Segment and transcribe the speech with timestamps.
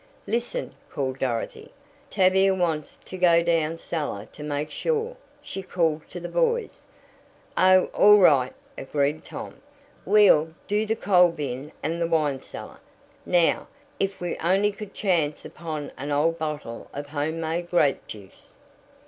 [0.25, 1.71] "Listen!" called Dorothy.
[2.09, 6.81] "Tavia wants you to go down cellar to make sure," she called to the boys.
[7.55, 9.61] "Oh, all right," agreed Tom.
[10.03, 12.79] "We'll do the coal bin and the wine cellar.
[13.27, 13.67] Now,
[13.99, 18.55] if we only could chance upon an old bottle of home made grape juice!"